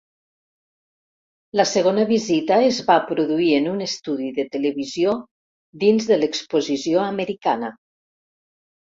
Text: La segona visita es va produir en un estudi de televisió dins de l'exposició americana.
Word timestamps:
La 1.59 1.65
segona 1.71 2.05
visita 2.11 2.55
es 2.69 2.79
va 2.87 2.95
produir 3.09 3.49
en 3.57 3.67
un 3.71 3.83
estudi 3.87 4.29
de 4.37 4.45
televisió 4.55 5.13
dins 5.83 6.07
de 6.13 6.17
l'exposició 6.23 7.03
americana. 7.09 7.71